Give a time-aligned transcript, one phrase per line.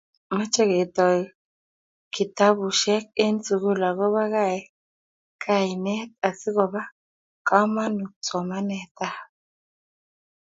[0.35, 1.19] meche ketoy
[2.13, 4.23] kitabushek eng sugul agoba
[5.43, 5.95] kaine
[6.27, 6.81] asigobo
[7.47, 9.15] kamanuut somaneetab